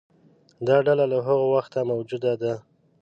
[0.67, 2.53] دا ډله له هغه وخته موجوده ده.